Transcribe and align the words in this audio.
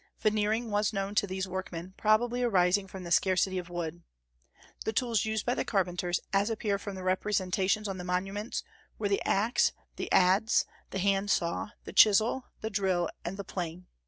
Veneering 0.19 0.71
was 0.71 0.91
known 0.93 1.13
to 1.13 1.27
these 1.27 1.47
workmen, 1.47 1.93
probably 1.95 2.41
arising 2.41 2.87
from 2.87 3.03
the 3.03 3.11
scarcity 3.11 3.59
of 3.59 3.69
wood. 3.69 4.01
The 4.83 4.93
tools 4.93 5.25
used 5.25 5.45
by 5.45 5.53
the 5.53 5.63
carpenters, 5.63 6.19
as 6.33 6.49
appear 6.49 6.79
from 6.79 6.95
the 6.95 7.03
representations 7.03 7.87
on 7.87 7.99
the 7.99 8.03
monuments, 8.03 8.63
were 8.97 9.09
the 9.09 9.21
axe, 9.25 9.73
the 9.97 10.09
adze, 10.11 10.65
the 10.89 10.97
hand 10.97 11.29
saw, 11.29 11.69
the 11.83 11.93
chisel, 11.93 12.45
the 12.61 12.71
drill, 12.71 13.11
and 13.23 13.37
the 13.37 13.43
plane. 13.43 13.85